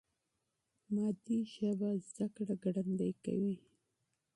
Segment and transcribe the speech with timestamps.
[0.93, 3.55] مادي ژبه زده کړه ګړندۍ کوي.